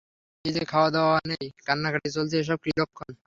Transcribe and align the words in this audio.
এই-যে 0.45 0.63
খাওয়া-দাওয়া 0.65 1.17
নেই, 1.25 1.45
কান্নাকাটি 1.67 2.09
চলছে, 2.13 2.35
এ-সব 2.37 2.59
কী 2.65 2.71
লক্ষণ? 2.79 3.11